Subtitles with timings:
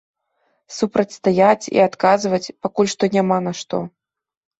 [0.77, 3.83] Супрацьстаяць і адказваць пакуль што няма на што.